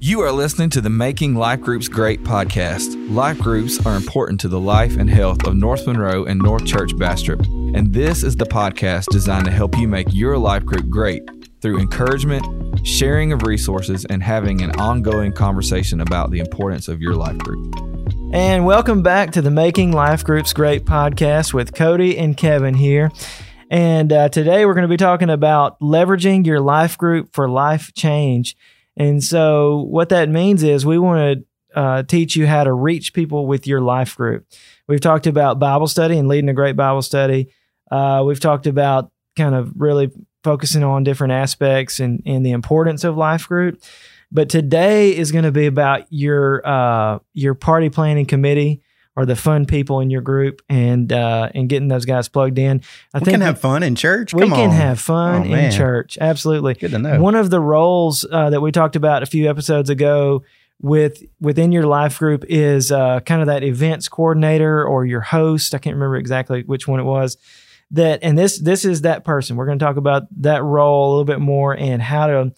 [0.00, 2.94] You are listening to the Making Life Groups Great podcast.
[3.12, 6.96] Life groups are important to the life and health of North Monroe and North Church
[6.96, 11.28] Bastrop, and this is the podcast designed to help you make your life group great
[11.60, 12.46] through encouragement,
[12.86, 17.74] sharing of resources, and having an ongoing conversation about the importance of your life group.
[18.32, 23.10] And welcome back to the Making Life Groups Great podcast with Cody and Kevin here.
[23.68, 27.92] And uh, today we're going to be talking about leveraging your life group for life
[27.94, 28.56] change.
[28.98, 33.14] And so, what that means is we want to uh, teach you how to reach
[33.14, 34.44] people with your life group.
[34.88, 37.52] We've talked about Bible study and leading a great Bible study.
[37.90, 40.10] Uh, we've talked about kind of really
[40.42, 43.82] focusing on different aspects and, and the importance of life group.
[44.32, 48.82] But today is going to be about your uh, your party planning committee
[49.18, 52.80] or the fun people in your group and uh, and getting those guys plugged in.
[53.12, 54.32] I we think can have fun in church.
[54.32, 54.70] We can on.
[54.70, 55.72] have fun Oh, in man.
[55.72, 56.16] church.
[56.20, 56.74] Absolutely.
[56.74, 57.20] Good to know.
[57.20, 60.44] One of the roles uh, that we talked about a few episodes ago
[60.80, 65.74] with within your life group is uh, kind of that events coordinator or your host.
[65.74, 67.36] I can't remember exactly which one it was.
[67.90, 69.56] That and this this is that person.
[69.56, 72.52] We're going to talk about that role a little bit more and how to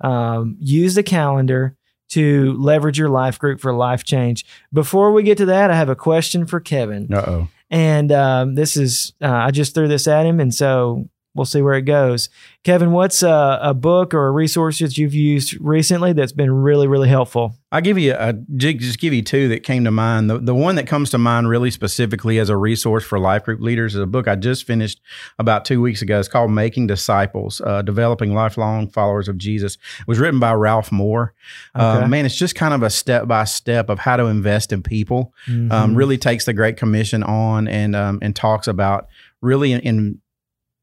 [0.00, 1.76] um, use the calendar
[2.10, 4.44] to leverage your life group for life change.
[4.72, 7.12] Before we get to that, I have a question for Kevin.
[7.12, 7.48] Uh oh.
[7.70, 10.38] And um, this is, uh, I just threw this at him.
[10.38, 12.28] And so we'll see where it goes.
[12.62, 16.86] Kevin, what's a, a book or a resource that you've used recently that's been really,
[16.86, 17.54] really helpful?
[17.70, 20.30] I'll give you a just give you two that came to mind.
[20.30, 23.60] The the one that comes to mind really specifically as a resource for life group
[23.60, 25.00] leaders is a book I just finished
[25.40, 26.18] about two weeks ago.
[26.20, 29.74] It's called Making Disciples: uh, Developing Lifelong Followers of Jesus.
[30.00, 31.34] It was written by Ralph Moore.
[31.74, 32.08] Uh, Okay.
[32.08, 35.34] man, it's just kind of a step by step of how to invest in people.
[35.48, 35.72] Mhm.
[35.72, 39.08] Um, really takes the Great Commission on and um, and talks about
[39.40, 40.20] really in, in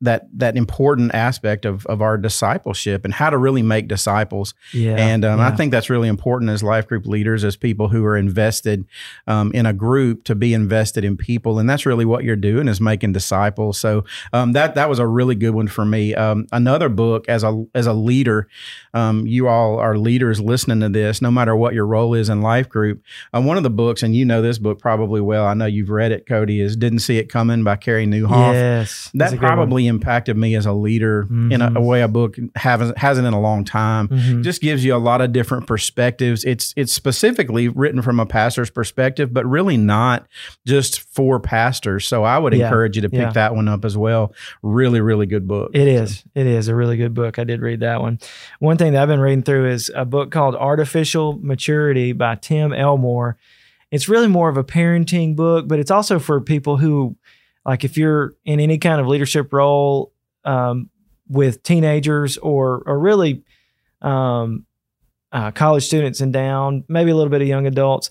[0.01, 4.53] that that important aspect of of our discipleship and how to really make disciples.
[4.73, 4.95] yeah.
[4.95, 8.17] And um, I think that's really important as life group leaders, as people who are
[8.17, 8.85] invested
[9.27, 12.67] um, in a group, to be invested in people, and that's really what you're doing
[12.67, 13.79] is making disciples.
[13.79, 14.03] So
[14.33, 16.15] um, that that was a really good one for me.
[16.15, 18.47] Um, another book as a as a leader,
[18.93, 22.41] um, you all are leaders listening to this, no matter what your role is in
[22.41, 23.03] life group.
[23.33, 25.45] Um, one of the books, and you know this book probably well.
[25.45, 26.59] I know you've read it, Cody.
[26.61, 29.11] Is "Didn't See It Coming" by Carey Nieuwhof yes.
[29.13, 33.27] that probably impacted me as a leader in a, a way a book hasn't hasn't
[33.27, 34.07] in a long time.
[34.07, 34.43] Mhm.
[34.43, 36.43] Just gives you a lot of different perspectives.
[36.43, 40.25] It's it's specifically written from a pastor's perspective, but really not
[40.65, 42.07] just for pastors.
[42.07, 42.65] So I would Yeah.
[42.65, 43.31] encourage you to pick Yeah.
[43.31, 44.33] that one up as well.
[44.63, 45.71] Really, really good book.
[45.73, 46.23] It is.
[46.33, 47.37] It is a really good book.
[47.37, 48.17] I did read that one.
[48.59, 52.73] One thing that I've been reading through is a book called Artificial Maturity by Tim
[52.73, 53.37] Elmore.
[53.91, 57.17] It's really more of a parenting book, but it's also for people who,
[57.65, 60.11] like, if you're in any kind of leadership role
[60.45, 60.89] um,
[61.27, 63.43] with teenagers or or really
[64.01, 64.65] um,
[65.31, 68.09] uh, college students and down, maybe a little bit of young adults,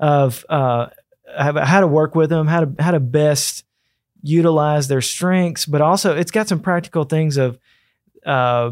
[0.00, 0.86] of uh,
[1.36, 3.64] how to work with them, how to how to best
[4.22, 7.58] utilize their strengths, but also it's got some practical things of
[8.24, 8.70] uh,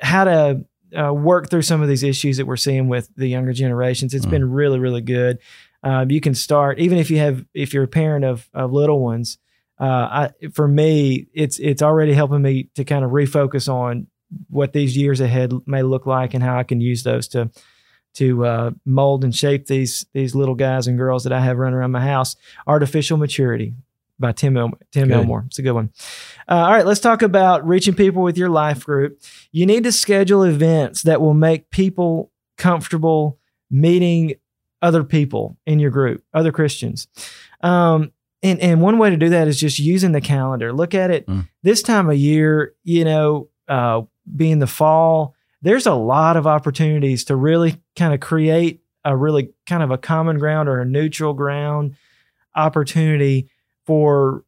[0.00, 0.64] how to
[0.96, 4.14] uh, work through some of these issues that we're seeing with the younger generations.
[4.14, 4.30] It's Mm.
[4.30, 5.38] been really, really good.
[5.82, 9.00] Um, you can start even if you have if you're a parent of of little
[9.00, 9.38] ones.
[9.80, 14.06] Uh, I, for me, it's it's already helping me to kind of refocus on
[14.48, 17.50] what these years ahead may look like and how I can use those to
[18.14, 21.78] to uh, mold and shape these these little guys and girls that I have running
[21.78, 22.36] around my house.
[22.66, 23.74] Artificial Maturity
[24.18, 25.16] by Tim El- Tim Good.
[25.16, 25.44] Elmore.
[25.46, 25.90] It's a good one.
[26.48, 29.20] Uh, all right, let's talk about reaching people with your life group.
[29.50, 33.38] You need to schedule events that will make people comfortable
[33.70, 34.34] meeting
[34.82, 37.06] other people in your group, other Christians.
[37.62, 38.12] Um,
[38.42, 40.72] and, and one way to do that is just using the calendar.
[40.72, 41.48] Look at it Mm.
[41.62, 44.02] this time of year, you know, uh,
[44.36, 49.52] being the fall, there's a lot of opportunities to really kind of create a really
[49.66, 51.94] kind of a common ground or a neutral ground
[52.54, 53.48] opportunity
[53.86, 54.44] for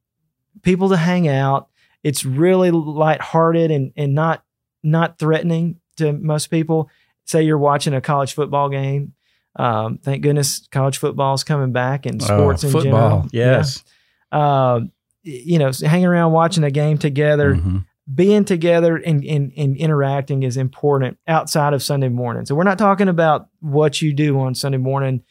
[0.62, 1.68] people to hang out.
[2.02, 4.44] It's really lighthearted and and not
[4.82, 6.90] not threatening to most people.
[7.24, 9.12] Say you're watching a college football game.
[9.56, 13.08] Um, thank goodness college football is coming back and sports Oh, in football.
[13.10, 13.28] general.
[13.32, 13.84] Yes.
[14.32, 14.74] Yeah.
[14.76, 14.90] Um,
[15.22, 17.84] you know, hanging around watching a game together, Mhm.
[18.12, 22.44] being together and, and, and interacting is important outside of Sunday morning.
[22.46, 25.22] So we're not talking about what you do on Sunday morning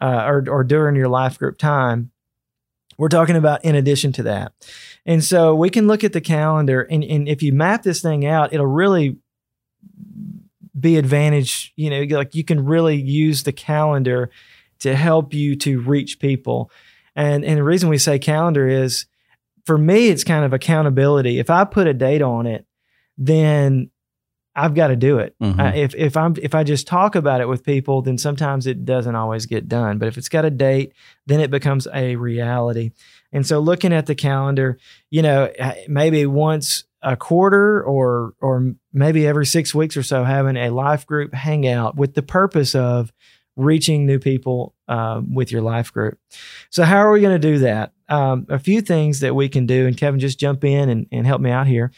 [0.00, 2.10] uh, or, or during your life group time.
[2.96, 4.52] We're talking about in addition to that.
[5.04, 8.24] And so we can look at the calendar and, and if you map this thing
[8.24, 9.16] out, it'll really
[10.78, 14.30] be advantage, you know, like you can really use the calendar
[14.80, 16.70] to help you to reach people.
[17.16, 19.06] And and the reason we say calendar is
[19.64, 21.38] for me it's kind of accountability.
[21.38, 22.66] If I put a date on it,
[23.16, 23.90] then
[24.56, 25.34] I've got to do it.
[25.40, 25.58] Mhm.
[25.58, 28.84] Uh, if if I'm if I just talk about it with people, then sometimes it
[28.84, 29.98] doesn't always get done.
[29.98, 30.92] But if it's got a date,
[31.26, 32.92] then it becomes a reality.
[33.32, 34.78] And so, looking at the calendar,
[35.10, 35.50] you know,
[35.88, 41.06] maybe once a quarter or or maybe every six weeks or so, having a life
[41.06, 43.12] group hangout with the purpose of
[43.56, 46.18] reaching new people uh, with your life group.
[46.70, 47.92] So, how are we going to do that?
[48.08, 51.26] Um, a few things that we can do, and Kevin, just jump in and, and
[51.26, 51.92] help me out here.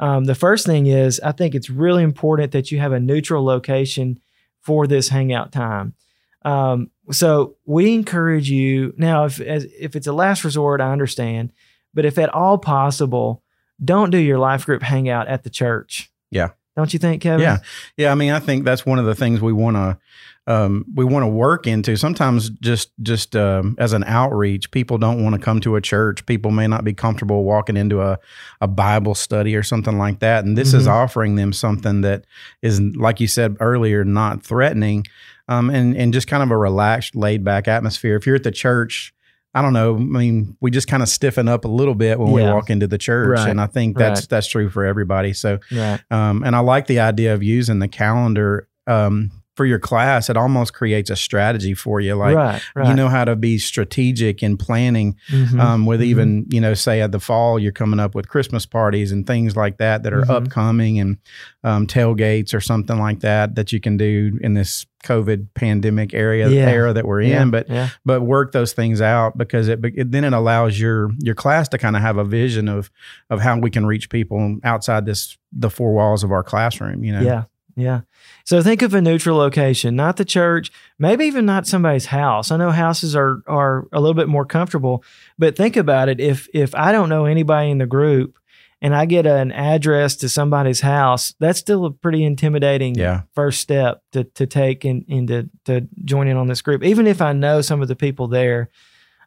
[0.00, 3.44] Um, the first thing is, I think it's really important that you have a neutral
[3.44, 4.20] location
[4.60, 5.94] for this hangout time.
[6.42, 9.24] Um, so we encourage you now.
[9.24, 11.52] If as, if it's a last resort, I understand,
[11.94, 13.42] but if at all possible,
[13.84, 16.10] don't do your life group hangout at the church.
[16.30, 16.50] Yeah.
[16.76, 17.40] don't you think, Kevin?
[17.42, 17.58] Yeah.
[17.96, 19.98] Yeah, I mean, I think that's one of the things we want to
[20.46, 21.94] um, we want to work into.
[21.96, 26.24] Sometimes just just um, as an outreach, people don't want to come to a church.
[26.24, 28.18] People may not be comfortable walking into a
[28.62, 30.44] a Bible study or something like that.
[30.46, 30.90] And this is Mhm.
[30.92, 32.24] offering them something that
[32.62, 35.04] is, like you said earlier, not threatening,
[35.48, 38.16] um, and and just kind of a relaxed, laid back atmosphere.
[38.16, 39.12] If you're at the church.
[39.54, 39.96] I don't know.
[39.96, 42.86] I mean, we just kind of stiffen up a little bit when we walk into
[42.86, 43.48] the church, Right.
[43.48, 44.28] and I think that's Right.
[44.28, 45.32] that's true for everybody.
[45.32, 46.00] So, Right.
[46.10, 50.30] um, and I like the idea of using the calendar um, for your class.
[50.30, 52.14] It almost creates a strategy for you.
[52.14, 52.62] Like right.
[52.76, 52.88] Right.
[52.88, 55.16] you know how to be strategic in planning.
[55.30, 55.58] Mhm.
[55.60, 56.04] Um, with Mhm.
[56.04, 59.56] even you know, say at the fall, you're coming up with Christmas parties and things
[59.56, 60.30] like that that are Mhm.
[60.30, 61.16] upcoming, and
[61.64, 66.48] um, tailgates or something like that that you can do in this COVID pandemic area
[66.48, 66.68] Yeah.
[66.70, 67.42] era that we're yeah.
[67.42, 67.50] in.
[67.50, 67.88] But yeah.
[68.06, 71.78] but work those things out because it, it then it allows your your class to
[71.78, 72.90] kind of have a vision of
[73.28, 77.02] of how we can reach people outside this the four walls of our classroom.
[77.02, 77.22] You know.
[77.22, 77.42] Yeah.
[77.78, 78.00] Yeah.
[78.44, 82.50] So think of a neutral location, not the church, maybe even not somebody's house.
[82.50, 85.04] I know houses are are a little bit more comfortable,
[85.38, 86.18] but think about it.
[86.20, 88.36] If if I don't know anybody in the group
[88.82, 93.22] and I get an address to somebody's house, that's still a pretty intimidating Yeah.
[93.32, 96.82] first step to to take and and to to join in on this group.
[96.82, 98.70] Even if I know some of the people there,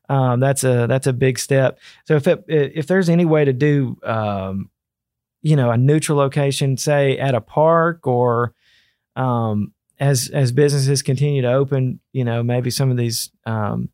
[0.10, 1.80] um, that's a that's a big step.
[2.06, 4.70] So if it, if there's any way to do um,
[5.42, 8.54] you know a neutral location say at a park or
[9.16, 13.90] um, as as businesses continue to open you know maybe some of these um,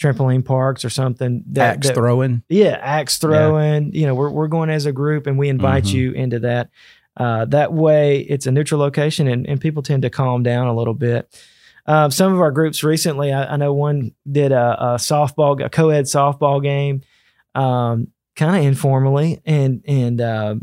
[0.00, 2.42] trampoline parks or something that, Axe that- throwing.
[2.48, 5.92] yeah axe throwing you know we're, we're going as a group and we invite Mhm.
[5.92, 6.68] you into that
[7.16, 10.74] uh, that way it's a neutral location and, and people tend to calm down a
[10.74, 11.34] little bit
[11.86, 15.70] um, some of our groups recently I, I know one did a, a softball a
[15.70, 17.00] co-ed softball game
[17.54, 20.54] um, kind of informally and and uh,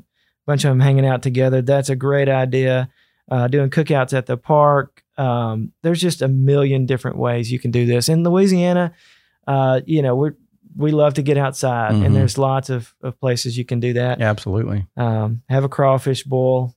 [0.45, 1.61] bunch of them hanging out together.
[1.61, 2.89] That's a great idea.
[3.31, 5.01] Uh, doing cookouts at the park.
[5.17, 8.09] Um, there's just a million different ways you can do this.
[8.09, 8.93] In louisiana
[9.47, 10.33] uh, you know we're
[10.75, 12.05] we love to get outside Mhm.
[12.05, 14.21] and there's lots of, of places you can do that.
[14.21, 14.87] Absolutely.
[14.97, 16.75] um, have a crawfish boil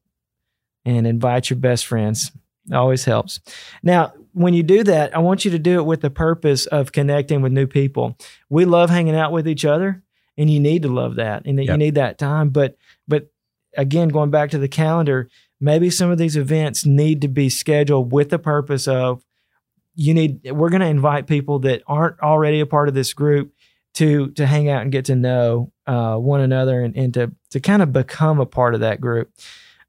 [0.85, 2.31] and invite your best friends.
[2.73, 3.41] Always helps.
[3.83, 6.93] Now when you do that i want you to do it with the purpose of
[6.93, 8.17] connecting with new people.
[8.51, 10.03] We love hanging out with each other
[10.37, 12.77] and you need to love that and that you need that time but
[13.09, 13.29] but
[13.76, 15.28] again going back to the calendar
[15.61, 19.25] maybe some of these events need to be scheduled with the purpose of
[19.94, 23.52] you need we're going to invite people that aren't already a part of this group
[23.96, 27.61] to to hang out and get to know uh, one another and, and to to
[27.61, 29.32] kind of become a part of that group.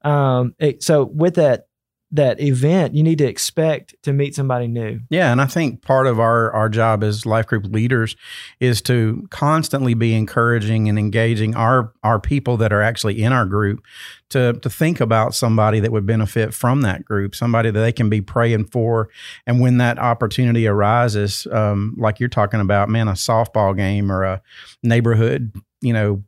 [0.02, 1.67] Um, so with that
[2.10, 5.00] that event you need to expect to meet somebody new.
[5.10, 8.16] Yeah, and I think part of our our job as life group leaders
[8.60, 13.44] is to constantly be encouraging and engaging our our people that are actually in our
[13.44, 13.82] group
[14.30, 18.08] to to think about somebody that would benefit from that group, somebody that they can
[18.08, 19.10] be praying for,
[19.46, 24.24] and when that opportunity arises, um, like you're talking about, man, a softball game or
[24.24, 24.42] a
[24.82, 26.22] neighborhood, you know,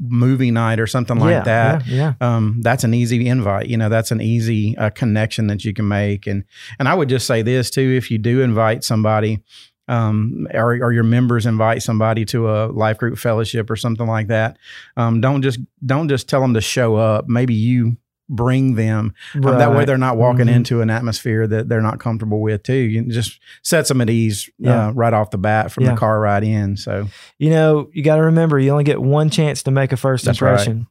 [0.00, 2.36] movie night or something like yeah, that yeah, yeah.
[2.36, 3.66] um, that's an easy invite.
[3.66, 6.26] You know, that's an easy uh, connection that you can make.
[6.26, 6.44] And
[6.78, 9.42] and I would just say this too: if you do invite somebody,
[9.88, 14.28] um, or, or your members invite somebody to a life group fellowship or something like
[14.28, 14.58] that,
[14.96, 17.28] um, don't just don't just tell them to show up.
[17.28, 17.96] Maybe you
[18.28, 19.12] bring them.
[19.34, 20.54] Um, that way, they're not walking Mhm.
[20.56, 22.72] into an atmosphere that they're not comfortable with too.
[22.74, 24.88] You just sets them at ease Yeah.
[24.88, 25.90] uh, right off the bat from Yeah.
[25.90, 26.76] the car ride in.
[26.76, 29.96] So you know, you got to remember you only get one chance to make a
[29.96, 30.50] first That's right.
[30.52, 30.86] impression.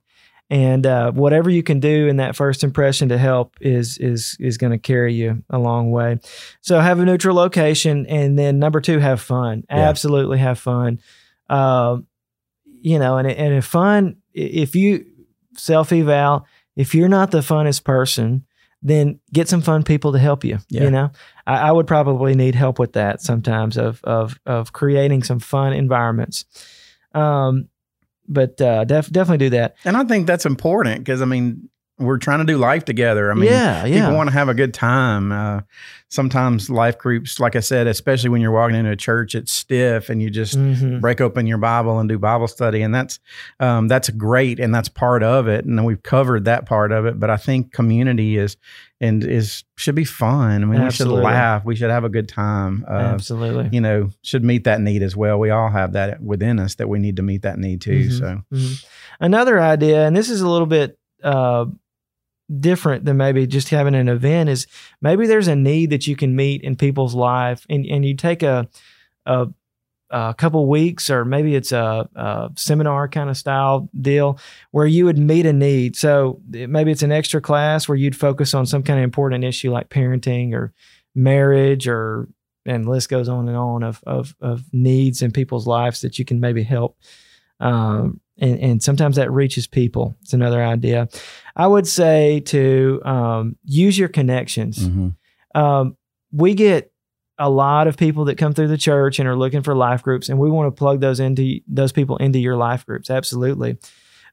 [0.50, 4.58] And uh, whatever you can do in that first impression to help is is is
[4.58, 6.20] going to carry you a long way.
[6.60, 9.64] So have a neutral location, and then number two, have fun.
[9.70, 9.88] Yeah.
[9.88, 11.00] Absolutely have fun.
[11.50, 12.06] Um,
[12.82, 15.06] you know, and and if fun, if you
[15.56, 16.46] self eval,
[16.76, 18.46] if you're not the funnest person,
[18.82, 20.58] then get some fun people to help you.
[20.70, 20.84] Yeah.
[20.84, 21.12] You know,
[21.46, 25.74] I, I would probably need help with that sometimes of of of creating some fun
[25.74, 26.46] environments.
[27.14, 27.68] Um,
[28.28, 29.76] but uh, def- definitely do that.
[29.84, 31.70] And I think that's important because I mean,
[32.02, 33.32] we're trying to do life together.
[33.32, 34.02] I mean, Yeah, yeah.
[34.02, 35.32] people want to have a good time.
[35.32, 35.62] Uh,
[36.10, 40.10] sometimes life groups, like I said, especially when you're walking into a church, it's stiff
[40.10, 41.00] and you just Mhm.
[41.00, 43.20] break open your Bible and do Bible study, and that's
[43.62, 47.18] um, that's great, and that's part of it, and we've covered that part of it.
[47.20, 48.58] But I think community is
[49.00, 50.64] and is should be fun.
[50.64, 51.20] I mean, Absolutely.
[51.20, 52.86] we should laugh, we should have a good time.
[52.90, 53.70] Uh, Absolutely.
[53.72, 55.40] you know, should meet that need as well.
[55.40, 58.08] We all have that within us that we need to meet that need too.
[58.10, 58.20] Mhm.
[58.20, 58.86] So, Mhm.
[59.22, 61.66] Another idea, and this is a little bit uh,
[62.60, 64.68] different than maybe just having an event, is
[65.02, 68.44] maybe there's a need that you can meet in people's life, and and you take
[68.44, 68.68] a
[69.26, 69.48] a,
[70.10, 74.40] a couple weeks, or maybe it's a, a seminar kind of style deal
[74.72, 75.96] where you would meet a need.
[75.96, 79.72] So maybe it's an extra class where you'd focus on some kind of important issue
[79.72, 80.74] like parenting or
[81.16, 82.28] marriage or
[82.66, 86.26] and list goes on and on of of, of needs in people's lives that you
[86.26, 86.98] can maybe help
[87.60, 90.18] um, and, and sometimes that reaches people.
[90.22, 91.08] It's another idea.
[91.56, 94.80] I would say to um, use your connections.
[94.80, 95.16] mhm.
[95.54, 95.98] Um,
[96.32, 96.92] we get
[97.38, 100.30] a lot of people that come through the church and are looking for life groups,
[100.30, 103.10] and we want to plug those into those people into your life groups.
[103.10, 103.78] Absolutely.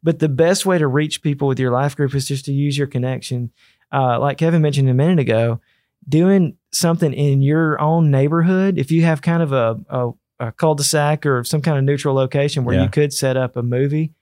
[0.02, 2.78] But the best way to reach people with your life group is just to use
[2.78, 3.50] your connection.
[3.92, 5.60] Uh, like Kevin mentioned a minute ago,
[6.08, 8.78] doing something in your own neighborhood.
[8.78, 10.10] If you have kind of a, a,
[10.40, 12.84] a cul-de-sac or some kind of neutral location where Yeah.
[12.84, 14.12] you could set up a movie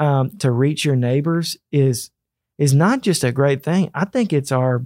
[0.00, 2.10] um, to reach your neighbors is
[2.58, 3.90] is not just a great thing.
[3.94, 4.84] I think it's our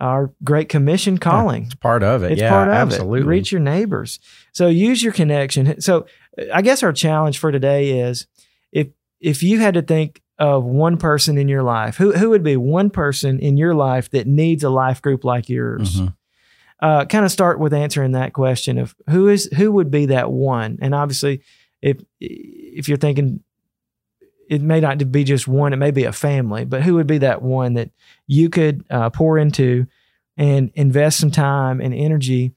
[0.00, 1.64] our Great Commission calling.
[1.64, 2.32] it's part of it.
[2.32, 3.20] It's yeah, part of absolutely.
[3.20, 3.26] it.
[3.26, 4.20] Reach your neighbors.
[4.52, 5.80] So use your connection.
[5.80, 6.06] So
[6.54, 8.26] I guess our challenge for today is
[8.70, 8.88] if
[9.20, 12.56] if you had to think of one person in your life, who who would be
[12.56, 16.00] one person in your life that needs a life group like yours?
[16.00, 16.14] Mhm.
[16.80, 20.30] Uh, kind of start with answering that question of who is who would be that
[20.30, 20.78] one.
[20.80, 21.42] And obviously,
[21.82, 23.42] if if you're thinking
[24.48, 27.18] it may not be just one, it may be a family, but who would be
[27.18, 27.90] that one that
[28.26, 29.86] you could uh, pour into
[30.36, 32.52] and invest some time and energy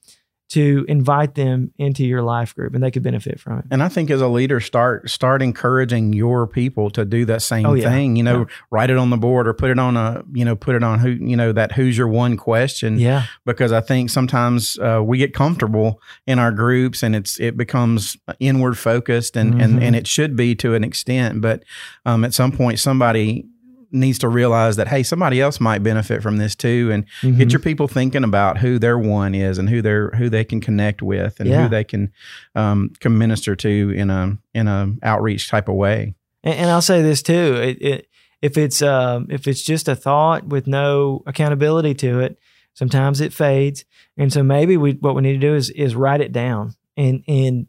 [0.52, 3.64] to invite them into your life group and they could benefit from it.
[3.70, 7.64] And I think as a leader, start start encouraging your people to do that same
[7.66, 7.88] Oh, yeah.
[7.90, 8.16] thing.
[8.16, 8.44] You know, Yeah.
[8.70, 10.98] write it on the board or put it on a you know put it on
[10.98, 12.98] who you know that who's your one question.
[12.98, 13.24] Yeah.
[13.46, 18.16] Because I think sometimes uh, we get comfortable in our groups and it's it becomes
[18.40, 19.62] inward focused and Mhm.
[19.64, 21.40] and and it should be to an extent.
[21.40, 21.62] But
[22.04, 23.46] um, at some point, somebody
[23.92, 27.38] needs to realize that hey, somebody else might benefit from this too, and Mhm.
[27.38, 30.60] get your people thinking about who their one is and who they're who they can
[30.60, 31.62] connect with and Yeah.
[31.64, 32.10] who they can
[32.54, 36.14] um, can minister to in a in a outreach type of way.
[36.42, 38.06] And, and I'll say this too: it, it,
[38.40, 42.38] if it's um, if it's just a thought with no accountability to it,
[42.74, 43.84] sometimes it fades.
[44.16, 47.22] And so maybe we what we need to do is is write it down and
[47.28, 47.66] and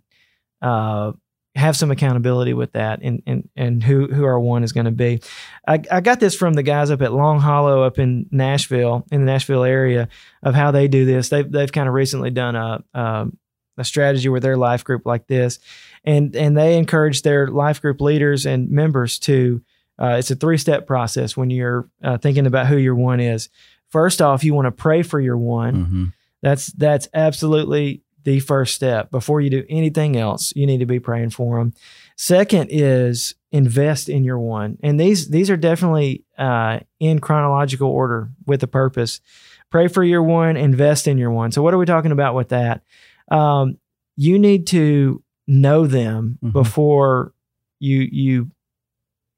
[0.62, 1.12] uh,
[1.56, 4.92] have some accountability with that and and and who who our one is going to
[4.92, 5.22] be.
[5.68, 9.22] I, I got this from the guys up at Long Hollow up in Nashville in
[9.22, 10.10] the Nashville area
[10.42, 11.30] of how they do this.
[11.30, 13.38] They've they've kind of recently done a um,
[13.78, 15.58] a strategy with their life group like this
[16.04, 19.64] and and they encourage their life group leaders and members to
[20.00, 23.50] uh, it's a three step process when you're uh, thinking about who your one is
[23.90, 26.06] first off you want to pray for your one Mm-hmm.
[26.44, 29.12] that's that's absolutely the first step.
[29.12, 31.74] Before you do anything else you need to be praying for them
[32.16, 34.78] second is invest in your one.
[34.84, 39.22] And these these are definitely uh, in chronological order with a purpose.
[39.70, 41.52] Pray for your one invest in your one.
[41.52, 42.84] So what are we talking about with that?
[43.32, 43.78] Um,
[44.16, 46.54] you need to know them Mhm.
[46.54, 47.34] before
[47.80, 48.52] you you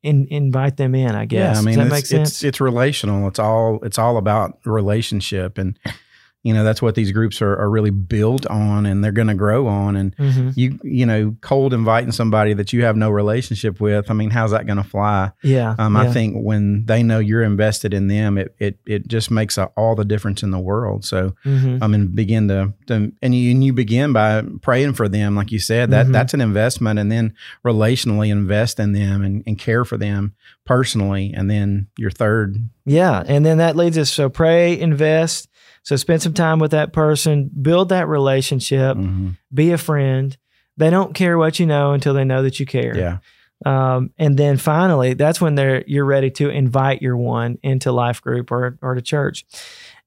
[0.04, 2.62] in, invite them in i guess Yeah, I mean, does that it's, make it's it's
[2.62, 3.28] relational.
[3.28, 5.80] It's all it's all about relationship, and
[6.46, 9.34] you know that's what these groups are, are really built on, and they're going to
[9.34, 9.96] grow on.
[9.96, 10.54] And Mhm.
[10.56, 14.12] you you know, cold inviting somebody that you have no relationship with.
[14.12, 15.32] I mean, how's that going to fly?
[15.44, 16.02] yeah Um, yeah.
[16.04, 19.66] I think when they know you're invested in them, it it it just makes a,
[19.76, 21.04] all the difference in the world.
[21.04, 21.80] So Mhm.
[21.82, 25.52] I mean, begin to, to and you and you begin by praying for them, like
[25.52, 25.90] you said.
[25.92, 26.12] That Mhm.
[26.14, 27.34] that's an investment, and then
[27.66, 30.34] relationally invest in them and, and care for them
[30.66, 32.58] personally, and then your third.
[32.86, 33.24] Yeah.
[33.28, 35.48] And then that leads us so pray, invest.
[35.86, 39.38] So spend some time with that person, build that relationship, Mhm.
[39.54, 40.36] be a friend.
[40.78, 42.98] They don't care what you know until they know that you care.
[42.98, 43.18] Yeah,
[43.66, 48.22] Um, and then finally, that's when they're you're ready to invite your one into life
[48.22, 49.46] group or or to church.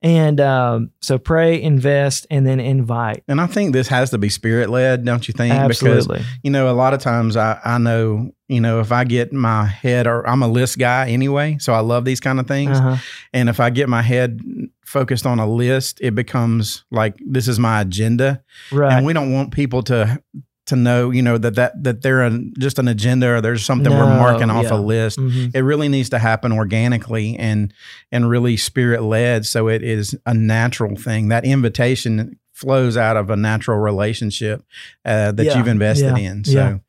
[0.01, 3.25] And um, so pray, invest, and then invite.
[3.27, 5.53] and I think this has to be spirit led, don't you think?
[5.69, 6.25] Because Absolutely.
[6.43, 9.65] you know, a lot of times I I know you know if I get my
[9.65, 12.79] head or I'm a list guy anyway, so I love these kind of things.
[12.79, 12.97] Uh-huh.
[13.33, 14.41] And if I get my head
[14.85, 18.43] focused on a list, it becomes like this is my agenda.
[18.71, 18.93] Right.
[18.93, 20.23] and we don't want people to
[20.69, 23.93] to know, you know, that that that they're an, just an agenda or there's something
[23.93, 24.75] we're marking off yeah.
[24.75, 25.19] a list.
[25.19, 25.55] Mhm.
[25.55, 27.73] It really needs to happen organically and
[28.13, 31.29] and really spirit led, so it is a natural thing.
[31.29, 34.65] That invitation flows out of a natural relationship
[35.05, 36.45] uh, that Yeah, you've invested yeah, in.
[36.45, 36.81] So.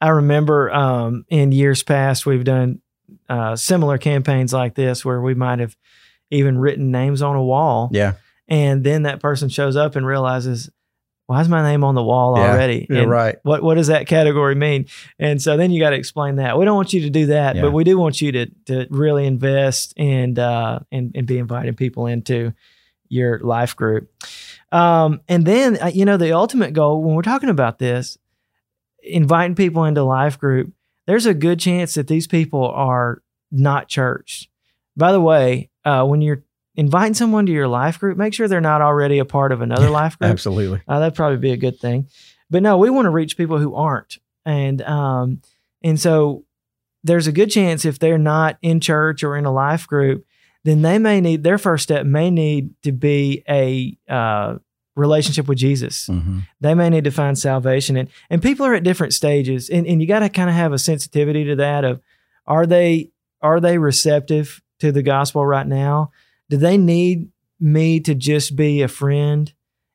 [0.00, 2.80] I remember um, in years past we've done
[3.28, 5.76] uh, similar campaigns like this where we might have
[6.30, 8.14] even written names on a wall, yeah,
[8.48, 10.70] and then that person shows up and realizes,
[11.26, 13.36] "Why is my name on the wall Yeah, already?" you're And right.
[13.42, 14.86] What what does that category mean?
[15.18, 16.58] And so then you got to explain that.
[16.58, 17.62] We don't want you to do that, Yeah.
[17.62, 21.74] but we do want you to to really invest and uh, and and be inviting
[21.74, 22.52] people into
[23.08, 24.10] your life group.
[24.72, 28.18] Um, and then uh, you know the ultimate goal when we're talking about this,
[29.02, 30.72] inviting people into life group.
[31.06, 34.50] There's a good chance that these people are not church.
[34.96, 36.42] By the way, uh, when you're
[36.76, 39.90] inviting someone to your life group, make sure they're not already a part of another
[40.00, 40.30] life group.
[40.30, 40.82] Absolutely.
[40.86, 42.08] Uh, that'd probably be a good thing.
[42.50, 45.40] But no, we want to reach people who aren't, and um,
[45.82, 46.44] and so
[47.02, 50.24] there's a good chance if they're not in church or in a life group,
[50.64, 54.58] then they may need their first step may need to be a uh,
[54.94, 56.06] relationship with Jesus.
[56.06, 59.86] hmm They may need to find salvation, and and people are at different stages, and
[59.86, 62.00] and you got to kind of have a sensitivity to that of
[62.46, 63.10] are they
[63.42, 66.10] are they receptive to the gospel right now?
[66.48, 69.52] Do they need me to just be a friend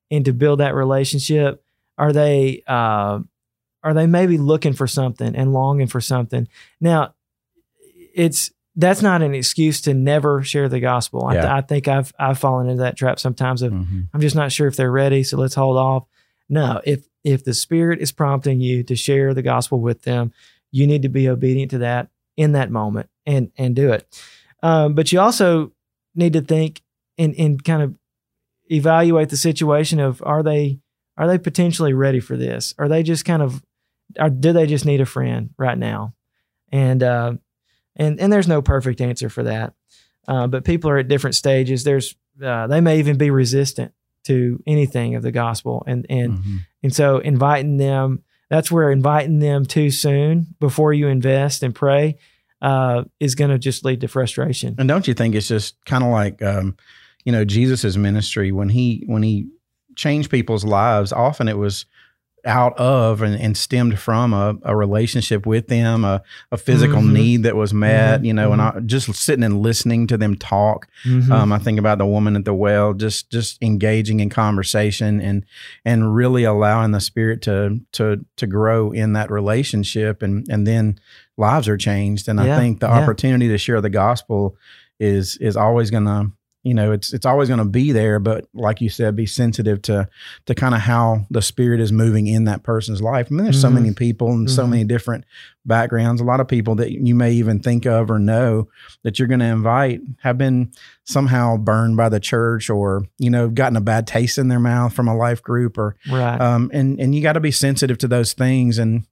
[0.10, 1.64] and to build that relationship?
[1.98, 3.20] Are they uh,
[3.84, 6.48] are they maybe looking for something and longing for something?
[6.80, 7.14] Now,
[8.14, 11.26] it's that's not an excuse to never share the gospel.
[11.26, 14.36] I, th- I think I've I've fallen into that trap sometimes of hmm I'm just
[14.36, 16.06] not sure if they're ready, so let's hold off.
[16.50, 20.32] No, if if the Spirit is prompting you to share the gospel with them,
[20.72, 24.22] you need to be obedient to that in that moment and and do it.
[24.64, 25.72] Um, but you also
[26.16, 26.82] need to think
[27.18, 27.96] and and kind of
[28.70, 30.80] evaluate the situation of are they
[31.18, 32.74] are they potentially ready for this?
[32.78, 33.62] Are they just kind of
[34.20, 36.14] or do they just need a friend right now?
[36.72, 37.34] And uh,
[37.96, 39.74] and and there's no perfect answer for that.
[40.28, 41.84] Uh, but people are at different stages.
[41.84, 46.58] There's uh, they may even be resistant to anything of the gospel, and and hmm
[46.84, 52.18] and so inviting them that's where inviting them too soon before you invest and pray
[52.62, 54.76] uh, is going to just lead to frustration.
[54.78, 56.76] And don't you think it's just kind of like, um,
[57.26, 59.48] you know, Jesus's ministry when he when he
[59.96, 61.12] changed people's lives?
[61.14, 61.86] Often it was
[62.44, 67.12] out of and, and stemmed from a, a relationship with them, a, a physical Mhm.
[67.12, 68.26] need that was met, Mhm.
[68.26, 70.88] you know, and I, just sitting and listening to them talk.
[71.06, 71.30] Mhm.
[71.30, 75.46] Um, I think about the woman at the well, just just engaging in conversation and
[75.86, 80.98] and really allowing the spirit to to to grow in that relationship, and and then
[81.42, 82.30] lives are changed.
[82.30, 83.00] And Yeah, I think the yeah.
[83.02, 84.56] opportunity to share the gospel
[85.00, 86.32] is is always gonna
[86.64, 90.08] you know it's it's always gonna be there, but like you said, be sensitive to
[90.46, 93.28] to kind of how the spirit is moving in that person's life.
[93.30, 93.74] I mean, there's so Mhm.
[93.74, 94.70] many people and so Mhm.
[94.70, 95.24] many different
[95.66, 96.22] backgrounds.
[96.22, 98.68] A lot of people that you may even think of or know
[99.04, 100.70] that you're going to invite have been
[101.04, 104.94] somehow burned by the church or you know gotten a bad taste in their mouth
[104.94, 106.40] from a life group or right.
[106.40, 109.04] um and and you got to be sensitive to those things and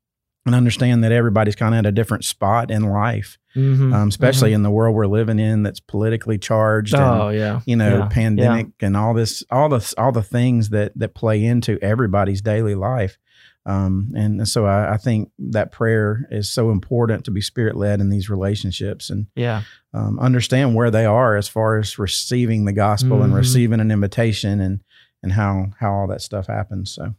[0.46, 3.94] and understand that everybody's kind of at a different spot in life Mhm.
[3.94, 7.00] um especially in the world we're living in that's politically charged Mhm.
[7.00, 10.70] and oh yeah, you know Yeah, pandemic and all this all the all the things
[10.70, 13.18] that that play into everybody's daily life
[13.66, 18.00] um and so I, I think that prayer is so important to be spirit led
[18.00, 22.74] in these relationships and yeah, um, understand where they are as far as receiving the
[22.74, 23.38] gospel and Mhm.
[23.38, 24.80] receiving an invitation and
[25.22, 27.14] and how how all that stuff happens so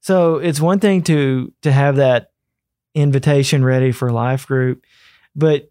[0.00, 2.30] So it's one thing to to have that
[3.00, 4.84] invitation ready for life group,
[5.36, 5.70] but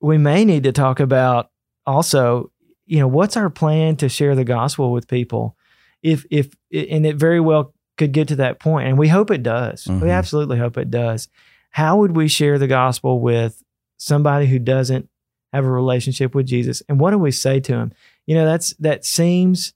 [0.00, 1.50] we may need to talk about
[1.86, 2.50] also,
[2.86, 5.56] you know, what's our plan to share the gospel with people?
[6.02, 9.42] If if and it very well could get to that point, and we hope it
[9.42, 9.86] does.
[9.86, 10.12] We Mhm.
[10.12, 11.28] absolutely hope it does.
[11.70, 13.62] How would we share the gospel with
[13.96, 15.08] somebody who doesn't
[15.52, 16.82] have a relationship with Jesus?
[16.88, 17.92] And what do we say to him?
[18.26, 19.72] You know, that's that seems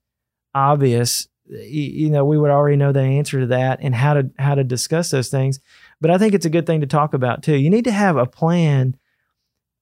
[0.55, 4.55] obvious you know we would already know the answer to that and how to how
[4.55, 5.59] to discuss those things
[6.01, 7.57] but i think it's a good thing to talk about too.
[7.57, 8.97] You need to have a plan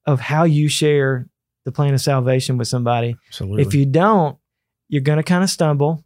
[0.05, 1.27] of how you share
[1.65, 3.15] the plan of salvation with somebody.
[3.27, 3.63] Absolutely.
[3.63, 4.37] If you don't
[4.87, 6.03] you're going to kind of stumble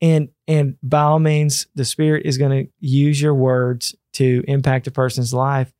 [0.00, 4.86] and and by all means the spirit is going to use your words to impact
[4.86, 5.72] a person's life.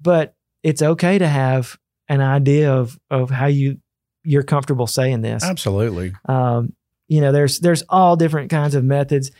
[0.00, 3.78] But it's okay to have an idea of of how you
[4.24, 5.44] you're comfortable saying this.
[5.44, 6.12] Absolutely.
[6.26, 6.74] Um,
[7.08, 9.30] you know, there's there's all different kinds of methods.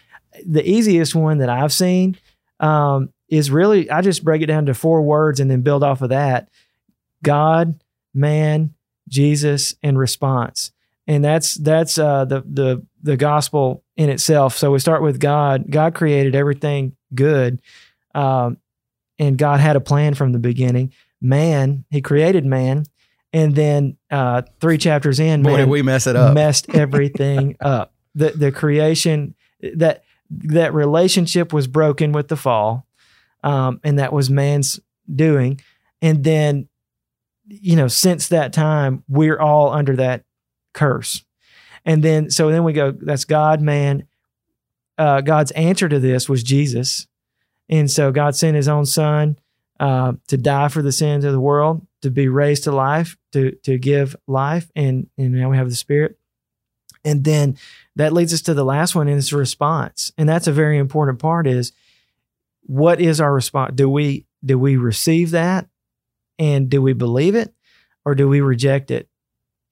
[0.46, 2.16] The easiest one that I've seen
[2.60, 6.02] um, is really I just break it down to four words and then build off
[6.02, 6.48] of that:
[7.22, 7.82] God,
[8.14, 8.74] man,
[9.08, 10.72] Jesus, and response.
[11.06, 14.56] And that's that's uh, the the the gospel in itself.
[14.56, 15.70] So we start with God.
[15.70, 17.62] God created everything good.
[18.14, 18.58] um,
[19.20, 20.92] and God had a plan from the beginning.
[21.20, 22.84] Man, He created man,
[23.32, 26.34] and then uh, three chapters in, Boy, man did we mess it up.
[26.34, 27.92] messed everything up.
[28.14, 32.86] The the creation that that relationship was broken with the fall,
[33.42, 34.80] um, and that was man's
[35.14, 35.60] doing.
[36.02, 36.68] And then,
[37.46, 40.24] you know, since that time, we're all under that
[40.72, 41.24] curse.
[41.84, 42.90] And then, so then we go.
[42.90, 44.06] That's God, man.
[44.98, 47.06] Uh, God's answer to this was Jesus,
[47.68, 49.38] and so God sent His own Son
[49.80, 53.52] uh, to die for the sins of the world, to be raised to life, to
[53.62, 56.18] to give life, and and now we have the Spirit.
[57.04, 57.56] And then
[57.94, 61.20] that leads us to the last one, and it's response, and that's a very important
[61.20, 61.46] part.
[61.46, 61.72] Is
[62.68, 63.74] what is our response?
[63.74, 65.66] Do we do we receive that,
[66.38, 67.52] and do we believe it,
[68.04, 69.08] or do we reject it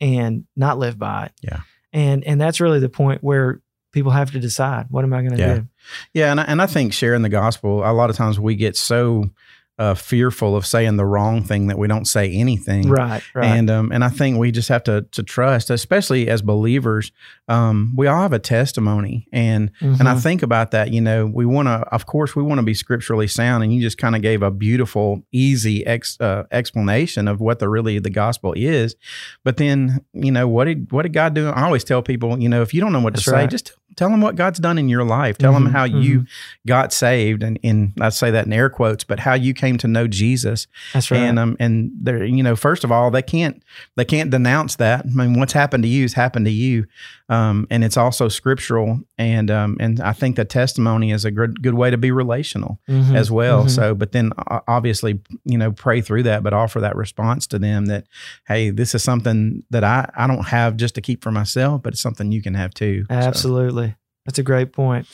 [0.01, 1.33] and not live by it?
[1.43, 1.61] Yeah.
[1.93, 3.61] And and that's really the point where
[3.93, 5.55] people have to decide what am I going to Yeah.
[5.59, 5.67] do?
[6.13, 8.77] Yeah, and I, and I think sharing the gospel, a lot of times we get
[8.77, 9.31] so
[9.79, 12.89] uh, fearful of saying the wrong thing that we don't say anything.
[12.89, 13.45] Right, right.
[13.47, 17.13] And um, and I think we just have to to trust, especially as believers.
[17.49, 20.23] Um, we all have a testimony, and and I Mhm.
[20.23, 20.93] think about that.
[20.93, 23.81] You know, we want to, of course, we want to be scripturally sound, and you
[23.83, 28.11] just kind of gave a beautiful, easy ex, uh, explanation of what the really the
[28.11, 28.97] gospel is.
[29.45, 31.49] But then, you know, what did what did God do?
[31.49, 33.73] I always tell people, you know, if you don't know what That's to say, just
[33.97, 35.39] tell them what God's done in your life.
[35.39, 36.27] Tell them Mhm, how you
[36.67, 39.89] got saved, and and I say that in air quotes, but how you came to
[39.89, 40.67] know Jesus.
[40.93, 41.19] that's right.
[41.21, 43.63] And um and they're you know first of all they can't
[43.97, 45.05] they can't denounce that.
[45.07, 46.87] I mean what's happened to you has happened to you,
[47.29, 51.63] um and it's also scriptural and um and I think the testimony is a good
[51.63, 53.65] good way to be relational Mhm, as well.
[53.65, 53.71] mhm.
[53.71, 54.33] So but then
[54.69, 58.05] obviously you know pray through that, but offer that response to them that
[58.49, 61.95] hey this is something that I I don't have just to keep for myself, but
[61.95, 63.05] it's something you can have too.
[63.09, 63.86] So, Absolutely.
[64.27, 65.07] That's a great point.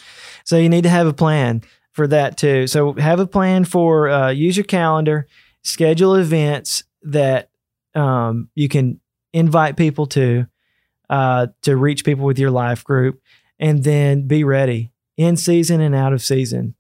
[0.45, 2.67] So you need to have a plan for that too.
[2.67, 5.27] So have a plan for uh, use your calendar,
[5.63, 7.51] schedule events that
[7.95, 9.01] um, you can
[9.33, 10.47] invite people to
[11.11, 13.21] uh, to reach people with your life group,
[13.59, 16.75] and then be ready in season and out of season.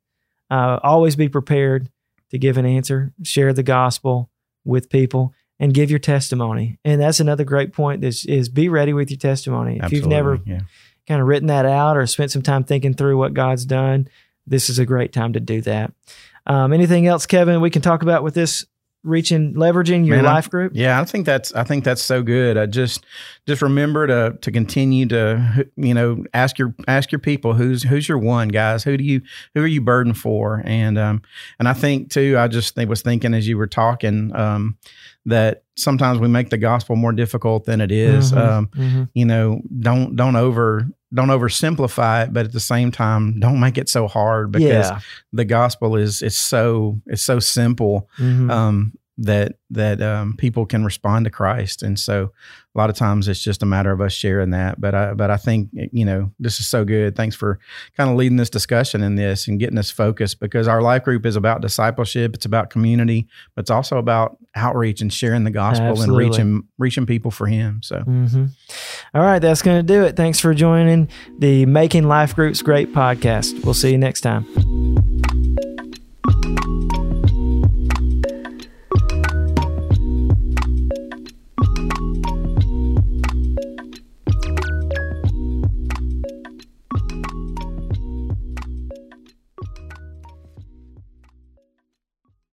[0.50, 1.90] Uh, always be prepared
[2.30, 4.30] to give an answer, share the gospel
[4.64, 6.78] with people, and give your testimony.
[6.84, 8.02] And that's another great point.
[8.04, 9.80] Is is be ready with your testimony.
[9.82, 10.60] If you've never yeah.
[11.06, 14.08] Kind of written that out or spent some time thinking through what God's done,
[14.46, 15.92] this is a great time to do that.
[16.46, 18.66] Um, anything else, Kevin, we can talk about with this
[19.04, 20.72] reaching, leveraging your Man, life group?
[20.74, 22.56] Yeah, I think that's I think that's so good.
[22.56, 23.04] I just
[23.46, 28.08] just remember to to continue to you know ask your ask your people who's who's
[28.08, 29.20] your one guys who do you
[29.54, 31.22] who are you burdened for and um
[31.58, 34.76] and I think too I just think, was thinking as you were talking um
[35.26, 38.32] that sometimes we make the gospel more difficult than it is.
[38.32, 39.08] Mhm, Um, mhm.
[39.14, 43.76] you know don't don't over don't oversimplify it but at the same time don't make
[43.78, 45.00] it so hard because yeah.
[45.32, 48.50] the gospel is it's so it's so simple Mhm.
[48.50, 52.32] um, that that um, people can respond to Christ, and so
[52.74, 54.80] a lot of times it's just a matter of us sharing that.
[54.80, 57.14] But I but I think you know this is so good.
[57.16, 57.58] Thanks for
[57.96, 61.24] kind of leading this discussion in this and getting us focused because our life group
[61.24, 65.86] is about discipleship, it's about community, but it's also about outreach and sharing the gospel
[65.88, 66.24] Absolutely.
[66.24, 67.80] and reaching reaching people for Him.
[67.82, 68.50] So Mhm.
[69.14, 70.16] All right, that's going to do it.
[70.16, 71.08] Thanks for joining
[71.38, 73.64] the Making Life Groups Great podcast.
[73.64, 74.91] We'll see you next time.